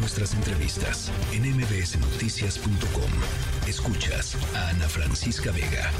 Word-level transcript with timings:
nuestras 0.00 0.34
entrevistas 0.34 1.12
en 1.32 1.42
mbsnoticias.com. 1.42 3.10
Escuchas 3.68 4.36
a 4.56 4.70
Ana 4.70 4.88
Francisca 4.88 5.52
Vega. 5.52 5.90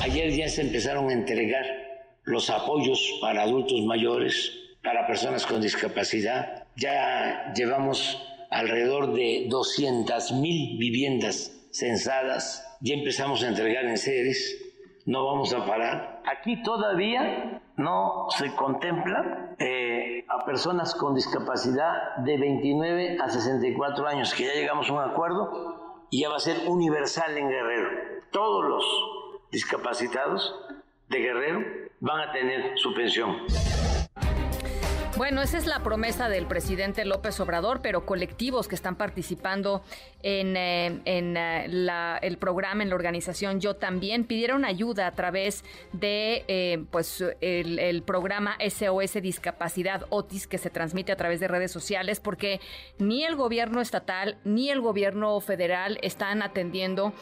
Ayer 0.00 0.30
ya 0.32 0.48
se 0.48 0.62
empezaron 0.62 1.10
a 1.10 1.12
entregar 1.12 1.66
los 2.22 2.48
apoyos 2.50 3.18
para 3.20 3.42
adultos 3.42 3.80
mayores, 3.82 4.52
para 4.82 5.06
personas 5.08 5.44
con 5.44 5.60
discapacidad. 5.60 6.64
Ya 6.76 7.52
llevamos 7.54 8.22
alrededor 8.50 9.12
de 9.12 9.46
200 9.48 10.32
mil 10.32 10.78
viviendas 10.78 11.52
censadas. 11.72 12.64
Ya 12.80 12.94
empezamos 12.94 13.42
a 13.42 13.48
entregar 13.48 13.84
en 13.86 13.98
seres. 13.98 14.56
No 15.08 15.24
vamos 15.24 15.54
a 15.54 15.64
parar. 15.64 16.20
Aquí 16.26 16.62
todavía 16.62 17.62
no 17.78 18.26
se 18.28 18.54
contempla 18.54 19.54
eh, 19.58 20.26
a 20.28 20.44
personas 20.44 20.94
con 20.94 21.14
discapacidad 21.14 22.16
de 22.18 22.36
29 22.36 23.16
a 23.18 23.30
64 23.30 24.06
años, 24.06 24.34
que 24.34 24.44
ya 24.44 24.52
llegamos 24.52 24.90
a 24.90 24.92
un 24.92 25.00
acuerdo 25.00 26.04
y 26.10 26.20
ya 26.20 26.28
va 26.28 26.36
a 26.36 26.40
ser 26.40 26.68
universal 26.68 27.38
en 27.38 27.48
Guerrero. 27.48 27.88
Todos 28.30 28.68
los 28.68 28.84
discapacitados 29.50 30.54
de 31.08 31.18
Guerrero 31.20 31.60
van 32.00 32.28
a 32.28 32.32
tener 32.32 32.78
su 32.78 32.92
pensión. 32.92 33.34
Bueno, 35.18 35.42
esa 35.42 35.58
es 35.58 35.66
la 35.66 35.82
promesa 35.82 36.28
del 36.28 36.46
presidente 36.46 37.04
López 37.04 37.40
Obrador, 37.40 37.80
pero 37.82 38.06
colectivos 38.06 38.68
que 38.68 38.76
están 38.76 38.94
participando 38.94 39.82
en, 40.22 40.56
eh, 40.56 41.00
eh, 41.06 42.18
el 42.22 42.38
programa, 42.38 42.84
en 42.84 42.90
la 42.90 42.94
organización 42.94 43.60
Yo 43.60 43.74
también, 43.74 44.22
pidieron 44.22 44.64
ayuda 44.64 45.08
a 45.08 45.16
través 45.16 45.64
de 45.92 46.44
eh, 46.46 46.84
pues 46.92 47.24
el, 47.40 48.02
programa 48.04 48.56
SOS 48.60 49.14
Discapacidad 49.14 50.06
Otis 50.10 50.46
que 50.46 50.56
se 50.56 50.70
transmite 50.70 51.10
a 51.10 51.16
través 51.16 51.40
de 51.40 51.48
redes 51.48 51.72
sociales, 51.72 52.20
porque 52.20 52.60
ni 53.00 53.24
el 53.24 53.34
gobierno 53.34 53.80
estatal 53.80 54.38
ni 54.44 54.70
el 54.70 54.80
gobierno 54.80 55.40
federal 55.40 55.98
están 56.02 56.42
atendiendo 56.42 57.12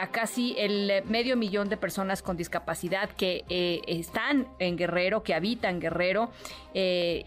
a 0.00 0.08
casi 0.08 0.56
el 0.58 1.04
medio 1.04 1.36
millón 1.36 1.68
de 1.68 1.76
personas 1.76 2.20
con 2.20 2.36
discapacidad 2.36 3.10
que 3.10 3.44
están 3.86 4.48
en 4.58 4.76
Guerrero, 4.76 5.22
que 5.22 5.34
habitan 5.34 5.78
Guerrero 5.78 6.30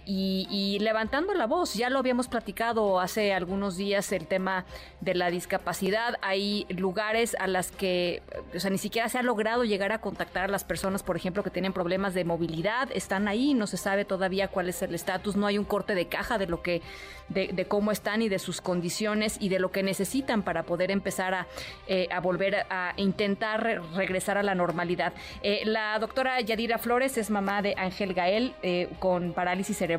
y, 0.05 0.77
levantando 0.79 1.33
la 1.33 1.47
voz. 1.47 1.75
Ya 1.75 1.89
lo 1.89 1.99
habíamos 1.99 2.27
platicado 2.27 2.99
hace 2.99 3.33
algunos 3.33 3.77
días 3.77 4.11
el 4.11 4.27
tema 4.27 4.65
de 4.99 5.15
la 5.15 5.29
discapacidad. 5.29 6.17
Hay 6.21 6.65
lugares 6.69 7.35
a 7.39 7.47
las 7.47 7.71
que, 7.71 8.21
o 8.55 8.59
sea, 8.59 8.71
ni 8.71 8.77
siquiera 8.77 9.09
se 9.09 9.19
ha 9.19 9.23
logrado 9.23 9.63
llegar 9.63 9.91
a 9.91 10.01
contactar 10.01 10.45
a 10.45 10.47
las 10.47 10.63
personas, 10.63 11.03
por 11.03 11.15
ejemplo, 11.15 11.43
que 11.43 11.49
tienen 11.49 11.73
problemas 11.73 12.13
de 12.13 12.25
movilidad. 12.25 12.89
Están 12.93 13.27
ahí, 13.27 13.53
no 13.53 13.67
se 13.67 13.77
sabe 13.77 14.05
todavía 14.05 14.47
cuál 14.47 14.69
es 14.69 14.81
el 14.81 14.95
estatus, 14.95 15.35
no 15.35 15.47
hay 15.47 15.57
un 15.57 15.65
corte 15.65 15.95
de 15.95 16.07
caja 16.07 16.37
de 16.37 16.47
lo 16.47 16.61
que, 16.61 16.81
de, 17.29 17.65
cómo 17.67 17.91
están 17.91 18.21
y 18.21 18.29
de 18.29 18.39
sus 18.39 18.59
condiciones 18.59 19.37
y 19.39 19.49
de 19.49 19.59
lo 19.59 19.71
que 19.71 19.83
necesitan 19.83 20.43
para 20.43 20.63
poder 20.63 20.91
empezar 20.91 21.33
a, 21.33 21.47
eh, 21.87 22.09
volver 22.21 22.65
a, 22.69 22.93
intentar 22.97 23.81
regresar 23.93 24.37
a 24.37 24.43
la 24.43 24.55
normalidad. 24.55 25.13
Eh, 25.43 25.61
la 25.65 25.97
doctora 25.99 26.39
Yadira 26.41 26.77
Flores 26.77 27.17
es 27.17 27.29
mamá 27.29 27.61
de 27.61 27.75
Ángel 27.77 28.13
Gael 28.13 28.53
eh, 28.63 28.89
con 28.99 29.33
parálisis 29.33 29.77
cerebral 29.77 29.90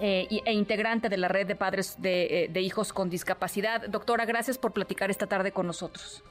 eh, 0.00 0.26
e 0.44 0.52
integrante 0.52 1.08
de 1.08 1.16
la 1.16 1.28
red 1.28 1.46
de 1.46 1.54
padres 1.54 1.96
eh, 2.02 2.48
de, 2.50 2.60
hijos 2.60 2.92
con 2.92 3.10
discapacidad. 3.10 3.86
Doctora, 3.88 4.24
gracias 4.24 4.58
por 4.58 4.72
platicar 4.72 5.10
esta 5.10 5.28
tarde 5.28 5.52
con 5.52 5.68
nosotros. 5.68 6.24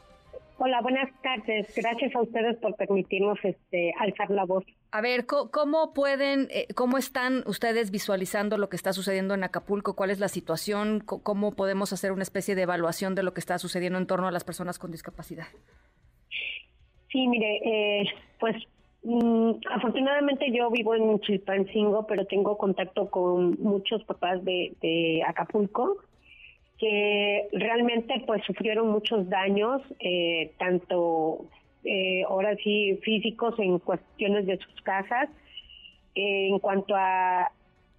Hola, 0.57 0.81
buenas 0.81 1.09
tardes. 1.21 1.73
Gracias 1.75 2.13
a 2.13 2.21
ustedes 2.21 2.57
por 2.57 2.75
permitirnos 2.75 3.39
este, 3.43 3.93
alzar 3.99 4.29
la 4.31 4.43
voz. 4.43 4.65
A 4.91 4.99
ver, 4.99 5.25
¿cómo, 5.25 5.93
pueden, 5.93 6.49
eh, 6.51 6.67
cómo 6.75 6.97
están 6.97 7.43
ustedes 7.47 7.89
visualizando 7.89 8.57
lo 8.57 8.67
que 8.67 8.75
está 8.75 8.91
sucediendo 8.91 9.33
en 9.33 9.45
Acapulco? 9.45 9.95
¿Cuál 9.95 10.09
es 10.09 10.19
la 10.19 10.27
situación? 10.27 10.99
¿Cómo 10.99 11.53
podemos 11.53 11.93
hacer 11.93 12.11
una 12.11 12.23
especie 12.23 12.55
de 12.55 12.63
evaluación 12.63 13.15
de 13.15 13.23
lo 13.23 13.33
que 13.33 13.39
está 13.39 13.57
sucediendo 13.59 13.97
en 13.97 14.07
torno 14.07 14.27
a 14.27 14.31
las 14.31 14.43
personas 14.43 14.77
con 14.77 14.91
discapacidad? 14.91 15.47
Sí, 17.09 17.27
mire, 17.27 18.09
pues 18.39 18.55
Mm, 19.03 19.51
afortunadamente 19.69 20.49
yo 20.51 20.69
vivo 20.69 20.95
en 20.95 21.19
Chilpancingo, 21.19 22.07
pero 22.07 22.25
tengo 22.25 22.57
contacto 22.57 23.09
con 23.09 23.61
muchos 23.61 24.03
papás 24.05 24.43
de, 24.45 25.21
Acapulco 25.27 25.97
que 26.79 27.47
realmente 27.53 28.23
pues 28.25 28.43
sufrieron 28.45 28.89
muchos 28.89 29.29
daños, 29.29 29.81
eh, 29.99 30.51
tanto 30.57 31.45
eh, 31.83 32.23
ahora 32.23 32.55
sí 32.57 32.99
físicos 33.03 33.57
en 33.59 33.79
cuestiones 33.79 34.45
de 34.45 34.57
sus 34.57 34.81
casas, 34.81 35.29
eh, 36.15 36.47
en 36.49 36.59
cuanto 36.59 36.95
a, 36.95 37.51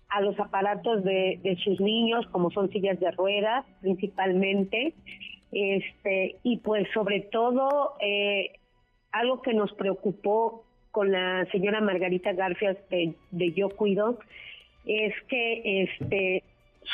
a 0.08 0.20
los 0.20 0.38
aparatos 0.38 1.02
de, 1.04 1.38
de, 1.42 1.56
sus 1.56 1.80
niños, 1.80 2.26
como 2.28 2.50
son 2.50 2.70
sillas 2.70 2.98
de 3.00 3.10
ruedas 3.12 3.64
principalmente, 3.80 4.94
este 5.52 6.36
y 6.42 6.58
pues 6.58 6.86
sobre 6.92 7.20
todo 7.20 7.94
eh, 8.00 8.52
algo 9.12 9.40
que 9.40 9.54
nos 9.54 9.72
preocupó 9.74 10.64
con 10.94 11.10
la 11.10 11.44
señora 11.50 11.80
Margarita 11.80 12.32
Garfias 12.32 12.76
de, 12.88 13.52
Yo 13.52 13.68
Cuido 13.70 14.20
es 14.86 15.12
que 15.28 15.82
este 15.82 16.44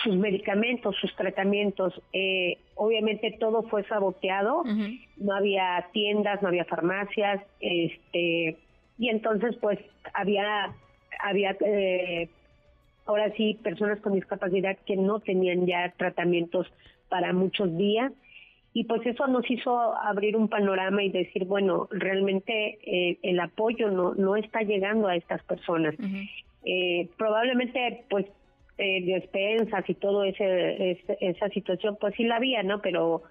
sus 0.02 0.16
medicamentos, 0.16 0.96
sus 1.00 1.14
tratamientos, 1.16 2.00
eh, 2.14 2.56
obviamente 2.76 3.36
todo 3.38 3.64
fue 3.64 3.84
saboteado, 3.84 4.62
no 5.16 5.34
había 5.34 5.86
tiendas, 5.92 6.40
no 6.40 6.48
había 6.48 6.64
farmacias, 6.64 7.42
este, 7.60 8.56
y 8.98 9.08
entonces 9.08 9.56
pues 9.60 9.78
había, 10.14 10.72
había 11.18 11.56
eh, 11.60 12.28
ahora 13.04 13.32
sí 13.36 13.58
personas 13.62 14.00
con 14.00 14.14
discapacidad 14.14 14.78
que 14.86 14.96
no 14.96 15.20
tenían 15.20 15.66
ya 15.66 15.92
tratamientos 15.98 16.72
para 17.10 17.34
muchos 17.34 17.76
días 17.76 18.12
y 18.72 18.84
pues 18.84 19.04
eso 19.04 19.26
nos 19.26 19.48
hizo 19.50 19.78
abrir 19.96 20.36
un 20.36 20.48
panorama 20.48 21.02
y 21.02 21.10
decir, 21.10 21.44
bueno, 21.44 21.88
realmente 21.90 22.78
eh, 22.84 23.18
el 23.22 23.40
apoyo 23.40 23.90
no, 23.90 24.14
no 24.14 24.36
está 24.36 24.62
llegando 24.62 25.08
a 25.08 25.16
estas 25.16 25.42
personas. 25.42 25.94
eh, 26.64 27.08
probablemente, 27.16 28.04
pues, 28.08 28.26
eh, 28.78 29.04
despensas 29.04 29.88
y 29.88 29.94
todo 29.94 30.24
ese, 30.24 30.98
esa 31.20 31.48
situación, 31.48 31.98
pues 32.00 32.14
sí 32.14 32.24
la 32.24 32.36
había, 32.36 32.62
¿no? 32.62 32.80
Pero, 32.80 33.22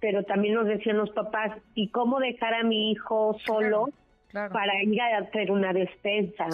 pero 0.00 0.22
también 0.22 0.54
nos 0.54 0.66
decían 0.66 0.96
los 0.96 1.10
papás, 1.10 1.52
¿y 1.74 1.88
cómo 1.88 2.18
dejar 2.20 2.54
a 2.54 2.62
mi 2.62 2.92
hijo 2.92 3.36
solo 3.44 3.88
para 4.32 4.82
ir 4.84 5.00
a 5.00 5.18
hacer 5.18 5.50
una 5.50 5.72
despensa? 5.72 6.46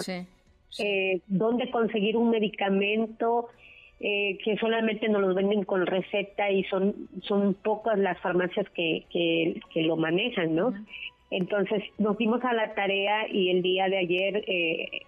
Eh, 0.79 1.21
¿Dónde 1.27 1.69
conseguir 1.69 2.17
un 2.17 2.31
medicamento? 2.31 3.49
Eh, 3.99 4.37
que 4.43 4.57
solamente 4.57 5.07
nos 5.07 5.21
los 5.21 5.35
venden 5.35 5.63
con 5.63 5.85
receta 5.85 6.49
y 6.49 6.63
son, 6.65 6.93
son 7.21 7.53
pocas 7.53 7.97
las 7.97 8.19
farmacias 8.19 8.67
que, 8.71 9.05
que, 9.11 9.81
lo 9.81 9.95
manejan, 9.95 10.55
¿no? 10.55 10.73
Entonces 11.31 11.83
nos 11.97 12.17
dimos 12.17 12.43
a 12.43 12.53
la 12.53 12.73
tarea 12.73 13.27
y 13.29 13.49
el 13.49 13.61
día 13.61 13.87
de 13.87 13.97
ayer 13.97 14.43
eh, 14.47 15.01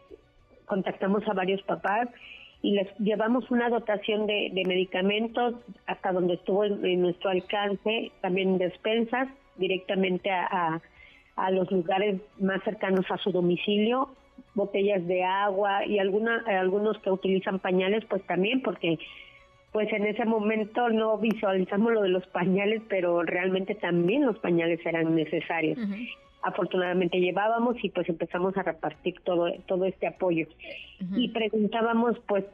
contactamos 0.65 1.27
a 1.27 1.33
varios 1.33 1.61
papás 1.63 2.07
y 2.61 2.71
les 2.71 2.87
llevamos 2.97 3.51
una 3.51 3.69
dotación 3.69 4.27
de, 4.27 4.51
medicamentos 4.65 5.55
hasta 5.87 6.11
donde 6.11 6.35
estuvo 6.35 6.63
en, 6.63 7.01
nuestro 7.01 7.29
alcance, 7.29 8.11
también 8.21 8.57
despensas 8.57 9.27
directamente 9.57 10.31
a, 10.31 10.81
a 11.35 11.51
los 11.51 11.69
lugares 11.69 12.21
más 12.39 12.63
cercanos 12.63 13.05
a 13.09 13.17
su 13.17 13.31
domicilio 13.31 14.09
botellas 14.55 15.05
de 15.05 15.23
agua 15.23 15.85
y 15.85 15.99
alguna, 15.99 16.43
algunos 16.47 16.97
que 16.99 17.11
utilizan 17.11 17.59
pañales, 17.59 18.03
pues 18.05 18.23
también, 18.23 18.61
porque 18.61 18.97
pues 19.71 19.91
en 19.91 20.05
ese 20.05 20.23
momento 20.23 20.89
no 20.89 21.17
visualizamos 21.17 21.91
lo 21.91 22.01
de 22.01 22.07
los 22.07 22.25
pañales, 22.27 22.81
pero 22.87 23.23
realmente 23.23 23.75
también 23.75 24.25
los 24.25 24.39
pañales 24.39 24.79
eran 24.85 25.13
necesarios. 25.13 25.77
Afortunadamente 26.41 27.19
llevábamos 27.19 27.75
y 27.83 27.89
pues 27.89 28.07
empezamos 28.07 28.55
a 28.55 28.63
repartir 28.63 29.15
todo, 29.25 29.51
todo 29.65 29.83
este 29.83 30.07
apoyo. 30.07 30.47
Y 31.17 31.27
preguntábamos, 31.29 32.17
pues, 32.25 32.45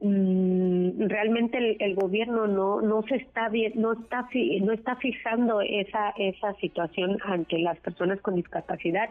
mm, 0.00 1.08
realmente 1.08 1.76
el, 1.78 1.94
gobierno 1.94 2.46
no 2.46 2.80
no 2.80 3.02
se 3.02 3.16
está 3.16 3.50
bien, 3.50 3.72
no 3.76 3.92
está 3.92 4.26
no 4.62 4.72
está 4.72 4.96
fijando 4.96 5.60
esa 5.60 6.14
esa 6.16 6.54
situación 6.54 7.18
ante 7.22 7.58
las 7.58 7.78
personas 7.80 8.18
con 8.22 8.34
discapacidad 8.34 9.10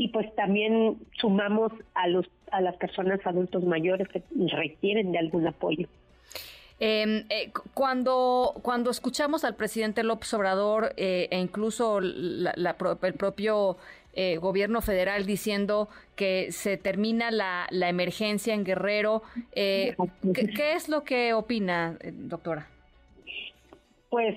y 0.00 0.08
pues 0.08 0.34
también 0.34 0.96
sumamos 1.20 1.72
a 1.92 2.08
los 2.08 2.26
a 2.50 2.62
las 2.62 2.74
personas 2.76 3.20
adultos 3.26 3.62
mayores 3.64 4.08
que 4.08 4.22
requieren 4.50 5.12
de 5.12 5.18
algún 5.18 5.46
apoyo. 5.46 5.86
Em, 6.80 7.26
eh, 7.28 7.52
cuando, 7.74 8.54
cuando 8.62 8.90
escuchamos 8.90 9.44
al 9.44 9.56
presidente 9.56 10.02
López 10.02 10.32
Obrador 10.32 10.94
eh, 10.96 11.28
e 11.30 11.38
incluso 11.38 11.98
el 11.98 13.14
propio 13.18 13.76
eh, 14.14 14.38
gobierno 14.38 14.80
federal 14.80 15.26
diciendo 15.26 15.90
que 16.16 16.50
se 16.50 16.78
termina 16.78 17.30
la, 17.30 17.66
la 17.70 17.90
emergencia 17.90 18.54
en 18.54 18.64
Guerrero, 18.64 19.22
¿qué, 19.54 19.94
¿qué, 20.32 20.72
es 20.72 20.88
lo 20.88 21.04
que 21.04 21.34
opina, 21.34 21.98
doctora? 22.02 22.68
Pues, 24.08 24.34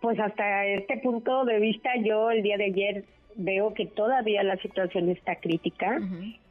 pues 0.00 0.18
hasta 0.18 0.66
este 0.66 0.96
punto 0.98 1.44
de 1.44 1.60
vista 1.60 1.90
yo 2.04 2.32
el 2.32 2.42
día 2.42 2.56
de 2.56 2.64
ayer 2.64 3.04
veo 3.40 3.74
que 3.74 3.86
todavía 3.86 4.42
la 4.42 4.56
situación 4.58 5.08
está 5.10 5.36
crítica. 5.36 5.98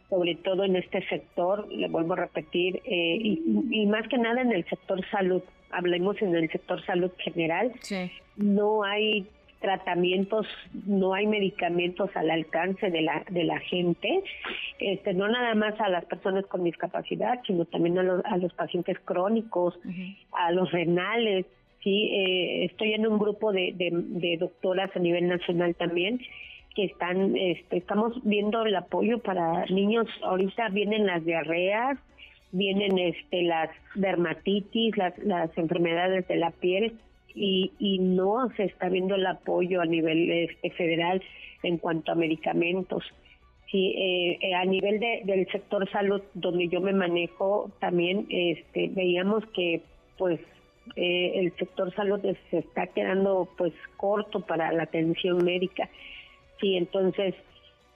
sobre 0.10 0.34
todo 0.34 0.64
en 0.64 0.76
este 0.76 1.08
sector, 1.08 1.72
le 1.72 1.88
vuelvo 1.88 2.14
a 2.14 2.16
repetir, 2.16 2.82
eh, 2.84 3.18
y, 3.22 3.86
más 3.86 4.08
que 4.08 4.18
nada 4.18 4.42
en 4.42 4.52
el 4.52 4.66
sector 4.66 5.00
salud, 5.12 5.44
hablemos 5.70 6.20
en 6.24 6.36
el 6.36 6.50
sector 6.50 6.84
salud 6.84 7.12
general, 7.20 7.72
no 8.36 8.84
hay 8.84 9.28
tratamientos, 9.62 10.48
no 10.88 11.14
hay 11.14 11.28
medicamentos 11.28 12.10
al 12.16 12.32
alcance 12.32 12.90
de 12.90 13.02
la, 13.02 13.24
de 13.30 13.44
la 13.44 13.60
gente, 13.60 14.24
este, 14.80 15.14
no 15.14 15.28
nada 15.28 15.54
más 15.54 15.80
a 15.80 15.90
las 15.90 16.06
personas 16.06 16.46
con 16.48 16.64
discapacidad, 16.64 17.40
sino 17.46 17.66
también 17.66 18.00
a 18.00 18.04
los, 18.04 18.26
a 18.26 18.38
los 18.38 18.52
pacientes 18.54 18.98
crónicos, 19.06 19.78
a 20.32 20.52
los 20.52 20.72
renales. 20.72 21.46
Sí, 21.84 22.10
eh, 22.12 22.66
estoy 22.66 22.94
en 22.94 23.06
un 23.08 23.20
grupo 23.20 23.54
de, 23.54 23.74
de 23.76 24.38
doctoras 24.38 24.90
a 24.96 25.00
nivel 25.00 25.28
nacional 25.28 25.76
también 25.76 26.20
que 26.76 26.86
están, 26.86 27.36
este, 27.36 27.78
estamos 27.78 28.14
viendo 28.24 28.66
el 28.66 28.76
apoyo 28.76 29.20
para 29.20 29.66
niños. 29.66 30.08
Ahorita 30.24 30.70
vienen 30.70 31.06
las 31.06 31.26
diarreas, 31.26 31.98
vienen 32.52 32.98
este, 32.98 33.44
las 33.44 33.70
dermatitis, 33.96 34.98
las, 34.98 35.18
las 35.20 35.56
enfermedades 35.58 36.28
de 36.28 36.38
la 36.38 36.52
piel 36.52 36.94
y, 37.36 37.72
y 37.80 38.00
no 38.00 38.50
se 38.56 38.66
está 38.66 38.90
viendo 38.90 39.16
el 39.16 39.26
apoyo 39.26 39.82
a 39.82 39.86
nivel 39.86 40.30
este, 40.32 40.72
federal 40.72 41.22
en 41.64 41.78
cuanto 41.78 42.12
a 42.12 42.16
medicamentos. 42.16 43.04
Sí, 43.72 43.94
eh, 43.96 44.40
eh, 44.42 44.56
a 44.56 44.66
nivel 44.66 45.00
de, 45.00 45.22
del 45.26 45.48
sector 45.52 45.88
salud 45.92 46.22
donde 46.34 46.68
yo 46.70 46.82
me 46.82 46.92
manejo 46.92 47.70
también 47.80 48.26
este, 48.30 48.90
veíamos 48.90 49.46
que 49.54 49.84
pues 50.18 50.40
eh, 50.96 51.34
el 51.36 51.56
sector 51.56 51.94
salud 51.94 52.20
se 52.50 52.58
está 52.58 52.88
quedando 52.88 53.48
pues 53.60 53.74
corto 53.96 54.40
para 54.40 54.72
la 54.72 54.84
atención 54.84 55.46
médica 55.46 55.88
Sí, 56.60 56.76
entonces 56.76 57.36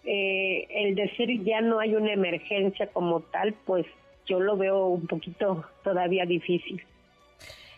eh, 0.05 0.67
el 0.69 0.95
decir 0.95 1.43
ya 1.43 1.61
no 1.61 1.79
hay 1.79 1.95
una 1.95 2.13
emergencia 2.13 2.87
como 2.87 3.21
tal, 3.21 3.53
pues 3.65 3.85
yo 4.25 4.39
lo 4.39 4.57
veo 4.57 4.87
un 4.87 5.07
poquito 5.07 5.65
todavía 5.83 6.25
difícil. 6.25 6.81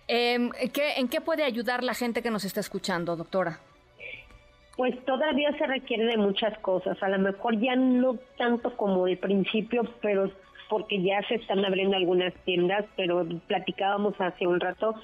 Eh, 0.08 0.38
¿En 0.98 1.08
qué 1.08 1.22
puede 1.22 1.44
ayudar 1.44 1.84
la 1.84 1.94
gente 1.94 2.22
que 2.22 2.30
nos 2.30 2.46
está 2.46 2.60
escuchando, 2.60 3.16
doctora? 3.16 3.60
Pues 4.78 4.94
todavía 5.06 5.58
se 5.58 5.66
requiere 5.66 6.06
de 6.06 6.18
muchas 6.18 6.58
cosas, 6.60 7.02
a 7.02 7.10
lo 7.10 7.18
mejor 7.18 7.60
ya 7.60 7.76
no 7.76 8.18
tanto 8.38 8.76
como 8.76 9.08
el 9.08 9.18
principio, 9.18 9.84
pero 10.02 10.30
porque 10.70 11.02
ya 11.02 11.22
se 11.28 11.36
están 11.36 11.64
abriendo 11.64 11.96
algunas 11.96 12.34
tiendas, 12.44 12.86
pero 12.98 13.26
platicábamos 13.48 14.20
hace 14.20 14.48
un 14.48 14.60
rato 14.60 14.96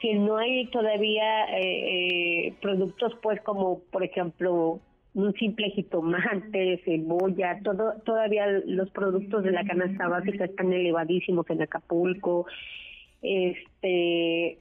que 0.00 0.14
no 0.14 0.36
hay 0.36 0.66
todavía 0.66 1.44
eh, 1.56 2.48
eh 2.48 2.54
productos 2.60 3.14
pues 3.22 3.40
como 3.40 3.80
por 3.90 4.04
ejemplo 4.04 4.80
un 5.16 5.32
simple 5.32 5.70
jitomate, 5.70 6.82
cebolla, 6.84 7.58
todo, 7.64 7.94
todavía 8.04 8.46
los 8.66 8.90
productos 8.90 9.44
de 9.44 9.50
la 9.50 9.64
canasta 9.64 10.08
básica 10.08 10.44
están 10.44 10.70
elevadísimos 10.74 11.48
en 11.48 11.62
Acapulco, 11.62 12.44
este, 13.22 14.58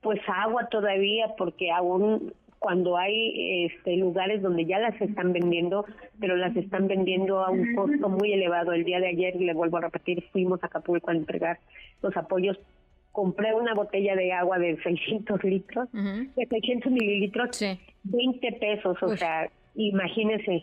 pues 0.00 0.20
agua 0.26 0.68
todavía, 0.70 1.36
porque 1.38 1.70
aún 1.70 2.32
cuando 2.58 2.96
hay 2.96 3.66
este, 3.66 3.96
lugares 3.96 4.42
donde 4.42 4.66
ya 4.66 4.80
las 4.80 5.00
están 5.00 5.32
vendiendo, 5.32 5.86
pero 6.18 6.36
las 6.36 6.54
están 6.56 6.88
vendiendo 6.88 7.44
a 7.44 7.50
un 7.50 7.72
costo 7.76 8.08
muy 8.08 8.32
elevado. 8.32 8.72
El 8.72 8.84
día 8.84 8.98
de 8.98 9.06
ayer, 9.06 9.36
le 9.36 9.54
vuelvo 9.54 9.76
a 9.76 9.82
repetir, 9.82 10.24
fuimos 10.32 10.60
a 10.64 10.66
Acapulco 10.66 11.10
a 11.10 11.14
entregar 11.14 11.60
los 12.02 12.14
apoyos. 12.16 12.58
Compré 13.12 13.54
una 13.54 13.72
botella 13.74 14.16
de 14.16 14.32
agua 14.32 14.58
de 14.58 14.76
600 14.82 15.44
litros, 15.44 15.88
de 15.92 16.46
600 16.46 16.90
mililitros, 16.90 17.64
20 18.02 18.52
pesos, 18.52 19.00
o 19.00 19.16
sea, 19.16 19.48
Imagínese. 19.74 20.62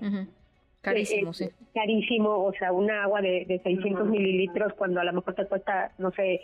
Carísimo, 0.81 1.33
sí. 1.33 1.49
Carísimo, 1.73 2.45
o 2.45 2.53
sea, 2.53 2.71
una 2.71 3.03
agua 3.03 3.21
de, 3.21 3.45
de 3.45 3.59
600 3.59 4.07
mililitros 4.07 4.73
cuando 4.73 5.01
a 5.01 5.03
lo 5.03 5.13
mejor 5.13 5.33
te 5.33 5.45
cuesta, 5.45 5.91
no 5.97 6.11
sé, 6.11 6.41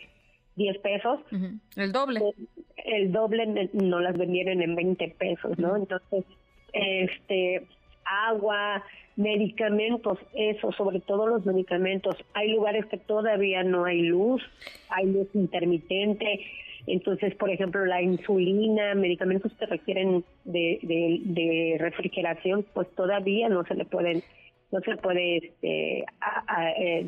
10 0.56 0.77
pesos. 0.80 1.19
El 1.75 1.92
doble. 1.92 2.21
El, 2.77 3.12
doble 3.12 3.69
no 3.74 4.00
las 4.00 4.18
vendieron 4.18 4.62
en 4.62 4.75
20 4.75 5.15
pesos, 5.18 5.57
¿no? 5.57 5.75
Entonces, 5.75 6.25
este, 6.74 7.65
agua, 8.06 8.83
medicamentos, 9.15 10.19
eso, 10.33 10.71
sobre 10.74 11.00
todo 11.00 11.27
los 11.27 11.45
medicamentos. 11.45 12.15
Hay 12.33 12.51
lugares 12.51 12.86
que 12.88 12.98
todavía 12.98 13.63
no 13.63 13.86
hay 13.86 14.01
luz, 14.01 14.42
hay 14.89 15.07
luz 15.07 15.27
intermitente. 15.33 16.45
Entonces, 16.85 17.33
por 17.35 17.50
ejemplo, 17.50 17.85
la 17.85 18.01
insulina, 18.01 18.94
medicamentos 18.95 19.51
que 19.53 19.65
requieren 19.65 20.24
de, 20.44 20.80
de, 20.81 21.77
refrigeración, 21.80 22.65
pues 22.74 22.88
todavía 22.95 23.47
no 23.50 23.63
se 23.65 23.75
le 23.75 23.85
pueden 23.85 24.24
no 24.74 24.81
se 24.81 24.98
puede 24.98 25.38
este, 25.38 26.00
eh, 26.80 27.08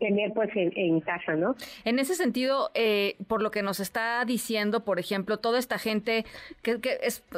tener 0.00 0.32
pues 0.32 0.48
en, 0.54 1.00
casa, 1.00 1.34
¿no? 1.34 1.54
En 1.84 1.98
ese 1.98 2.14
sentido, 2.14 2.70
eh, 2.72 3.16
por 3.28 3.42
lo 3.42 3.50
que 3.50 3.62
nos 3.62 3.78
está 3.78 4.24
diciendo, 4.24 4.84
por 4.84 4.98
ejemplo, 4.98 5.36
toda 5.36 5.58
esta 5.58 5.78
gente 5.78 6.24
que, 6.62 6.80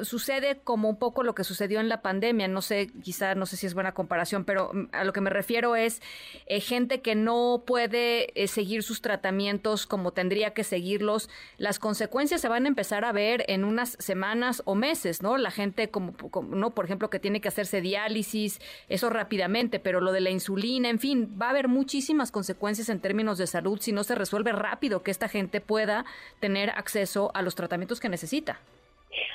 sucede 0.03 0.59
como 0.63 0.89
un 0.89 0.99
poco 0.99 1.25
lo 1.25 1.35
que 1.35 1.43
sucedió 1.43 1.81
en 1.81 1.89
la 1.89 2.01
pandemia, 2.01 2.47
no 2.47 2.63
sé, 2.63 2.91
quizá 3.03 3.35
no 3.35 3.45
sé 3.45 3.57
si 3.57 3.67
es 3.67 3.75
buena 3.75 3.93
comparación, 3.93 4.45
pero 4.45 4.71
mm, 4.73 4.89
a 4.93 5.03
lo 5.03 5.13
que 5.13 5.21
me 5.21 5.31
refiero 5.31 5.75
es 5.75 6.01
eh, 6.47 6.61
gente 6.61 7.01
que 7.01 7.17
no 7.17 7.65
puede 7.67 8.33
seguir 8.47 8.85
sus 8.85 9.03
tratamientos 9.03 9.87
como 9.89 10.13
tendría 10.13 10.55
que 10.55 10.63
seguirlos, 10.63 11.29
las 11.59 11.81
consecuencias 11.81 12.41
se 12.41 12.49
van 12.49 12.67
a 12.67 12.69
empezar 12.69 13.05
a 13.05 13.11
ver 13.11 13.45
en 13.49 13.65
unas 13.65 13.97
semanas 13.99 14.63
o 14.65 14.77
meses, 14.77 15.23
¿no? 15.23 15.37
La 15.39 15.51
gente 15.51 15.89
como 15.89 16.15
no, 16.51 16.71
por 16.71 16.85
ejemplo, 16.85 17.11
que 17.11 17.19
tiene 17.19 17.41
que 17.41 17.49
hacerse 17.49 17.81
diálisis, 17.81 18.61
eso 18.89 19.11
rápidamente 19.11 19.56
pero 19.83 20.01
lo 20.01 20.13
de 20.13 20.21
la 20.21 20.31
insulina, 20.31 20.91
en 20.91 20.99
fin, 20.99 21.37
va 21.41 21.47
a 21.47 21.51
haber 21.51 21.69
muchísimas 21.69 22.31
consecuencias 22.31 22.89
en 22.89 23.01
términos 23.01 23.39
de 23.39 23.47
salud 23.47 23.79
si 23.81 23.93
no 23.93 24.05
se 24.05 24.15
resuelve 24.15 24.53
rápido 24.53 25.03
que 25.03 25.11
esta 25.11 25.29
gente 25.29 25.61
pueda 25.61 26.05
tener 26.41 26.71
acceso 26.71 27.31
a 27.35 27.43
los 27.43 27.55
tratamientos 27.55 27.99
que 27.99 28.09
necesita. 28.09 28.61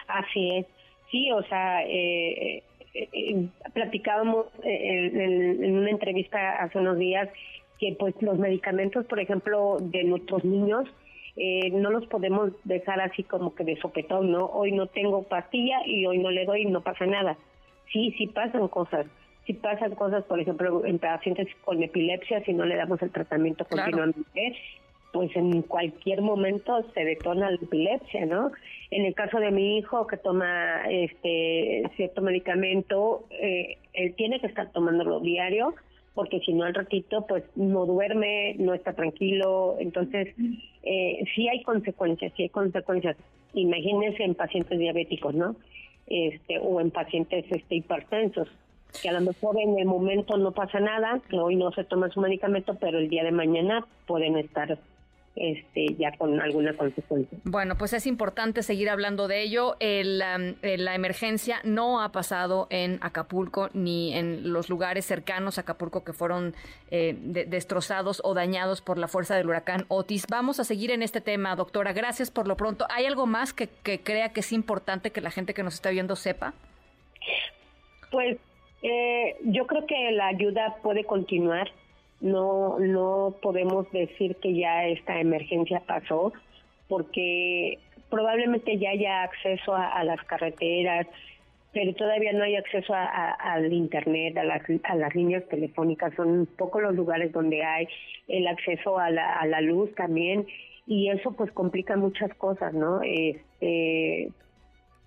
Así 0.07 0.57
es, 0.57 0.65
sí, 1.09 1.31
o 1.31 1.41
sea, 1.43 1.83
eh, 1.85 2.63
eh, 2.93 3.09
eh 3.13 3.47
platicábamos 3.73 4.45
eh, 4.63 5.11
en, 5.13 5.77
una 5.77 5.89
entrevista 5.89 6.61
hace 6.61 6.77
unos 6.77 6.99
días 6.99 7.27
que 7.79 7.95
pues 7.97 8.13
los 8.21 8.37
medicamentos, 8.37 9.05
por 9.05 9.19
ejemplo, 9.19 9.77
de 9.79 10.03
nuestros 10.03 10.45
niños, 10.45 10.87
no 11.71 11.89
los 11.89 12.05
podemos 12.07 12.51
dejar 12.65 13.01
así 13.01 13.23
como 13.23 13.55
que 13.55 13.63
de 13.63 13.75
sopetón, 13.77 14.31
¿no? 14.31 14.45
Hoy 14.45 14.73
no 14.73 14.85
tengo 14.87 15.23
pastilla 15.23 15.79
y 15.87 16.05
hoy 16.05 16.19
no 16.19 16.29
le 16.29 16.45
doy 16.45 16.63
y 16.63 16.65
no 16.65 16.81
pasa 16.81 17.07
nada. 17.07 17.37
Sí, 17.91 18.13
sí 18.17 18.27
pasan 18.27 18.67
cosas 18.67 19.07
si 19.45 19.53
pasan 19.53 19.95
cosas, 19.95 20.23
por 20.25 20.39
ejemplo, 20.39 20.85
en 20.85 20.99
pacientes 20.99 21.47
con 21.65 21.81
epilepsia, 21.81 22.43
si 22.43 22.53
no 22.53 22.65
le 22.65 22.75
damos 22.75 23.01
el 23.01 23.11
tratamiento 23.11 23.65
continuamente, 23.65 24.55
pues 25.11 25.35
en 25.35 25.63
cualquier 25.63 26.21
momento 26.21 26.85
se 26.93 27.03
detona 27.03 27.49
la 27.49 27.57
epilepsia, 27.57 28.25
¿no? 28.25 28.51
En 28.91 29.05
el 29.05 29.13
caso 29.13 29.39
de 29.39 29.51
mi 29.51 29.77
hijo 29.77 30.07
que 30.07 30.17
toma 30.17 30.83
este 30.89 31.83
cierto 31.95 32.21
medicamento, 32.21 33.25
eh, 33.31 33.77
él 33.93 34.13
tiene 34.15 34.39
que 34.39 34.47
estar 34.47 34.71
tomándolo 34.71 35.19
diario, 35.19 35.73
porque 36.13 36.39
si 36.41 36.53
no 36.53 36.65
al 36.65 36.73
ratito 36.73 37.25
pues 37.27 37.43
no 37.55 37.85
duerme, 37.85 38.55
no 38.59 38.73
está 38.73 38.93
tranquilo, 38.93 39.75
entonces 39.79 40.35
eh, 40.83 41.23
sí 41.35 41.47
hay 41.49 41.63
consecuencias, 41.63 42.31
sí 42.37 42.43
hay 42.43 42.49
consecuencias. 42.49 43.17
Imagínense 43.53 44.23
en 44.23 44.35
pacientes 44.35 44.77
diabéticos, 44.77 45.33
¿no? 45.33 45.55
Este, 46.07 46.59
o 46.59 46.79
en 46.79 46.91
pacientes 46.91 47.45
este, 47.49 47.75
hipertensos 47.75 48.47
que 49.01 49.09
a 49.09 49.13
lo 49.13 49.21
mejor 49.21 49.59
en 49.59 49.79
el 49.79 49.85
momento 49.85 50.37
no 50.37 50.51
pasa 50.51 50.79
nada, 50.79 51.19
que 51.29 51.37
hoy 51.37 51.55
no 51.55 51.71
se 51.71 51.83
toma 51.83 52.09
su 52.09 52.19
medicamento, 52.19 52.75
pero 52.79 52.99
el 52.99 53.09
día 53.09 53.23
de 53.23 53.31
mañana 53.31 53.85
pueden 54.05 54.37
estar 54.37 54.77
este, 55.35 55.95
ya 55.97 56.11
con 56.17 56.41
alguna 56.41 56.75
consecuencia. 56.75 57.37
Bueno, 57.45 57.77
pues 57.77 57.93
es 57.93 58.05
importante 58.05 58.63
seguir 58.63 58.89
hablando 58.89 59.29
de 59.29 59.41
ello. 59.41 59.77
El, 59.79 60.19
la 60.19 60.95
emergencia 60.95 61.61
no 61.63 62.01
ha 62.01 62.11
pasado 62.11 62.67
en 62.69 62.99
Acapulco 63.01 63.69
ni 63.73 64.13
en 64.13 64.51
los 64.51 64.69
lugares 64.69 65.05
cercanos 65.05 65.57
a 65.57 65.61
Acapulco 65.61 66.03
que 66.03 66.11
fueron 66.11 66.53
eh, 66.89 67.15
destrozados 67.47 68.21
o 68.25 68.33
dañados 68.33 68.81
por 68.81 68.97
la 68.97 69.07
fuerza 69.07 69.35
del 69.35 69.47
huracán 69.47 69.85
Otis. 69.87 70.25
Vamos 70.29 70.59
a 70.59 70.65
seguir 70.65 70.91
en 70.91 71.01
este 71.01 71.21
tema, 71.21 71.55
doctora. 71.55 71.93
Gracias 71.93 72.29
por 72.29 72.45
lo 72.45 72.57
pronto. 72.57 72.85
¿Hay 72.89 73.05
algo 73.05 73.25
más 73.25 73.53
que, 73.53 73.67
que 73.67 74.01
crea 74.01 74.33
que 74.33 74.41
es 74.41 74.51
importante 74.51 75.11
que 75.11 75.21
la 75.21 75.31
gente 75.31 75.53
que 75.53 75.63
nos 75.63 75.75
está 75.75 75.91
viendo 75.91 76.17
sepa? 76.17 76.53
Pues 78.11 78.37
eh, 78.81 79.35
yo 79.43 79.67
creo 79.67 79.85
que 79.85 80.11
la 80.11 80.27
ayuda 80.27 80.77
puede 80.81 81.03
continuar. 81.03 81.69
No, 82.19 82.77
no 82.79 83.35
podemos 83.41 83.91
decir 83.91 84.35
que 84.35 84.53
ya 84.53 84.85
esta 84.85 85.19
emergencia 85.19 85.81
pasó, 85.87 86.33
porque 86.87 87.79
probablemente 88.09 88.77
ya 88.77 88.91
haya 88.91 89.23
acceso 89.23 89.73
a, 89.73 90.03
las 90.03 90.21
carreteras, 90.25 91.07
pero 91.73 91.93
todavía 91.95 92.33
no 92.33 92.43
hay 92.43 92.57
acceso 92.57 92.93
al 92.93 93.71
internet, 93.73 94.37
a 94.37 94.43
las, 94.43 94.61
a 94.83 94.95
las 94.95 95.15
líneas 95.15 95.47
telefónicas. 95.47 96.13
Son 96.15 96.47
pocos 96.57 96.83
los 96.83 96.93
lugares 96.93 97.31
donde 97.31 97.63
hay 97.63 97.87
el 98.27 98.45
acceso 98.47 98.99
a 98.99 99.09
la, 99.09 99.39
a 99.39 99.45
la 99.47 99.61
luz 99.61 99.93
también, 99.95 100.45
y 100.85 101.09
eso 101.09 101.31
pues 101.31 101.51
complica 101.51 101.95
muchas 101.95 102.33
cosas, 102.35 102.73
¿no? 102.73 103.01
Este, 103.01 104.29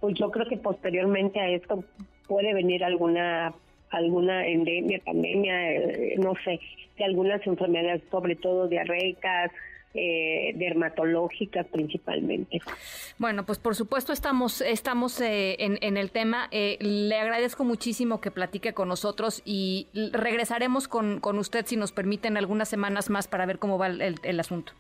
pues 0.00 0.14
yo 0.14 0.30
creo 0.30 0.46
que 0.48 0.56
posteriormente 0.56 1.38
a 1.38 1.50
esto 1.50 1.84
puede 2.26 2.54
venir 2.54 2.82
alguna 2.82 3.54
alguna 3.96 4.46
endemia, 4.46 5.00
pandemia, 5.04 5.72
eh, 5.72 6.14
no 6.18 6.34
sé, 6.44 6.60
de 6.98 7.04
algunas 7.04 7.46
enfermedades, 7.46 8.02
sobre 8.10 8.36
todo 8.36 8.68
diarreicas, 8.68 9.50
eh, 9.96 10.52
dermatológicas 10.56 11.68
principalmente. 11.68 12.60
Bueno, 13.16 13.46
pues 13.46 13.60
por 13.60 13.76
supuesto 13.76 14.12
estamos, 14.12 14.60
estamos 14.60 15.20
eh, 15.20 15.54
en, 15.60 15.96
el 15.96 16.10
tema. 16.10 16.48
Eh, 16.50 16.78
le 16.80 17.16
agradezco 17.16 17.62
muchísimo 17.62 18.20
que 18.20 18.32
platique 18.32 18.74
con 18.74 18.88
nosotros 18.88 19.40
y 19.44 19.86
regresaremos 20.12 20.88
con, 20.88 21.20
con 21.20 21.38
usted 21.38 21.64
si 21.64 21.76
nos 21.76 21.92
permiten 21.92 22.36
algunas 22.36 22.68
semanas 22.68 23.08
más 23.08 23.28
para 23.28 23.46
ver 23.46 23.60
cómo 23.60 23.78
va 23.78 23.86
el, 23.86 24.40
asunto. 24.40 24.72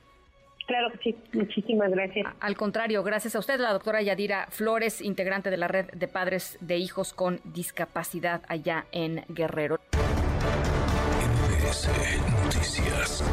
Claro 0.66 0.90
que 0.92 0.98
sí, 0.98 1.16
muchísimas 1.32 1.90
gracias. 1.90 2.26
Al 2.40 2.56
contrario, 2.56 3.02
gracias 3.02 3.36
a 3.36 3.38
usted, 3.38 3.60
la 3.60 3.72
doctora 3.72 4.00
Yadira 4.02 4.46
Flores, 4.50 5.00
integrante 5.02 5.50
de 5.50 5.56
la 5.56 5.68
red 5.68 5.90
de 5.92 6.08
padres 6.08 6.56
de 6.60 6.78
hijos 6.78 7.12
con 7.12 7.40
discapacidad 7.44 8.42
allá 8.48 8.86
en 8.92 9.24
Guerrero. 9.28 9.78
Noticias. 12.44 13.24